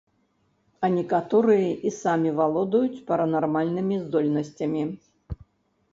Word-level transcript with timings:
А 0.85 0.89
некаторыя 0.93 1.67
і 1.89 1.93
самі 1.99 2.29
валодаюць 2.39 3.03
паранармальнымі 3.11 3.95
здольнасцямі. 4.07 4.83